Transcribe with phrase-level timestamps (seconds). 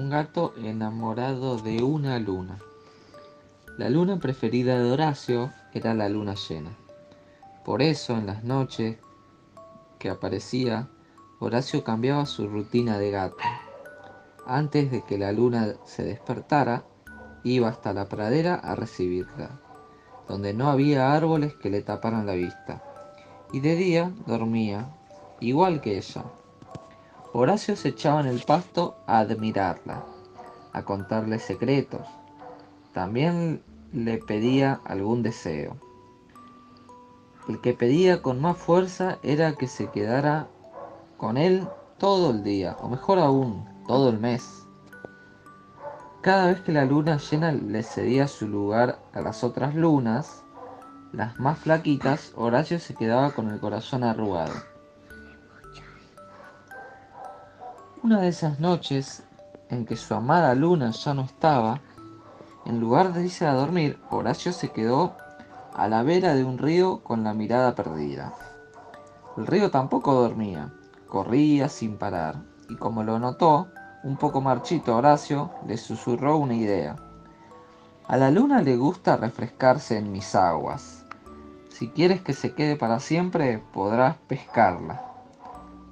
[0.00, 2.58] un gato enamorado de una luna.
[3.76, 6.70] La luna preferida de Horacio era la luna llena.
[7.66, 8.96] Por eso en las noches
[9.98, 10.88] que aparecía,
[11.38, 13.44] Horacio cambiaba su rutina de gato.
[14.46, 16.84] Antes de que la luna se despertara,
[17.44, 19.60] iba hasta la pradera a recibirla,
[20.26, 22.82] donde no había árboles que le taparan la vista.
[23.52, 24.96] Y de día dormía,
[25.40, 26.24] igual que ella.
[27.32, 30.04] Horacio se echaba en el pasto a admirarla,
[30.72, 32.06] a contarle secretos.
[32.92, 33.62] También
[33.92, 35.76] le pedía algún deseo.
[37.48, 40.48] El que pedía con más fuerza era que se quedara
[41.18, 44.66] con él todo el día, o mejor aún, todo el mes.
[46.22, 50.42] Cada vez que la luna llena le cedía su lugar a las otras lunas,
[51.12, 54.69] las más flaquitas, Horacio se quedaba con el corazón arrugado.
[58.02, 59.24] Una de esas noches
[59.68, 61.82] en que su amada luna ya no estaba,
[62.64, 65.16] en lugar de irse a dormir, Horacio se quedó
[65.74, 68.32] a la vera de un río con la mirada perdida.
[69.36, 70.72] El río tampoco dormía,
[71.08, 72.36] corría sin parar,
[72.70, 73.68] y como lo notó,
[74.02, 76.96] un poco marchito Horacio le susurró una idea.
[78.06, 81.04] A la luna le gusta refrescarse en mis aguas.
[81.68, 85.09] Si quieres que se quede para siempre, podrás pescarla.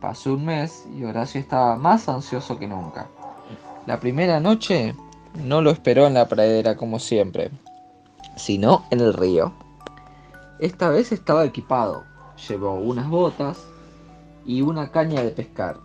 [0.00, 3.08] Pasó un mes y Horacio estaba más ansioso que nunca.
[3.86, 4.94] La primera noche
[5.34, 7.50] no lo esperó en la pradera como siempre,
[8.36, 9.52] sino en el río.
[10.60, 12.04] Esta vez estaba equipado,
[12.48, 13.58] llevó unas botas
[14.46, 15.78] y una caña de pescar.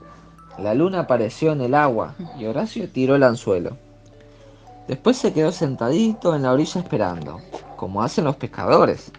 [0.59, 3.77] La luna apareció en el agua y Horacio tiró el anzuelo.
[4.87, 7.39] Después se quedó sentadito en la orilla esperando,
[7.77, 9.11] como hacen los pescadores.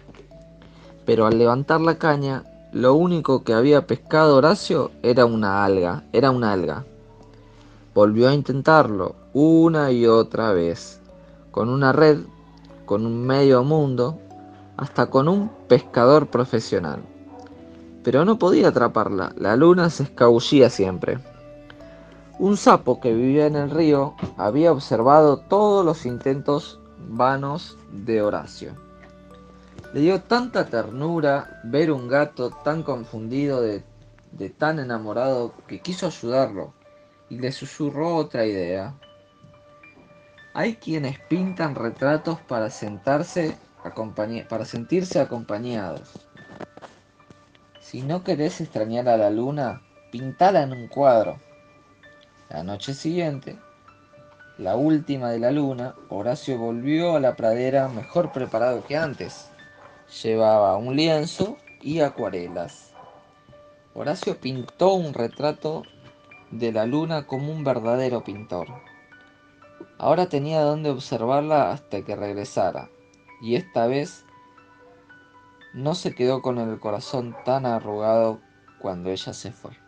[1.05, 2.43] Pero al levantar la caña,
[2.75, 6.85] lo único que había pescado Horacio era una alga, era una alga.
[7.95, 11.01] Volvió a intentarlo una y otra vez,
[11.51, 12.19] con una red,
[12.85, 14.19] con un medio mundo,
[14.77, 17.01] hasta con un pescador profesional
[18.05, 19.33] pero no podía atraparla.
[19.35, 21.17] La luna se escabullía siempre.
[22.37, 28.73] Un sapo que vivía en el río había observado todos los intentos vanos de Horacio.
[29.93, 33.83] Le dio tanta ternura ver un gato tan confundido de,
[34.57, 36.73] tan enamorado que quiso ayudarlo
[37.29, 38.95] y le susurró otra idea.
[40.53, 43.57] Hay quienes pintan retratos para sentarse
[44.49, 46.27] para sentirse acompañados.
[47.79, 51.39] Si no querés extrañar a la luna, pintala en un cuadro.
[52.49, 53.59] La noche siguiente,
[54.57, 59.49] la última de la luna, Horacio volvió a la pradera mejor preparado que antes.
[60.23, 62.93] Llevaba un lienzo y acuarelas.
[63.93, 65.83] Horacio pintó un retrato
[66.51, 68.67] de la luna como un verdadero pintor.
[69.97, 72.89] Ahora tenía donde observarla hasta que regresara,
[73.41, 74.25] y esta vez
[75.73, 78.39] no se quedó con el corazón tan arrugado
[78.79, 79.84] cuando ella se fue.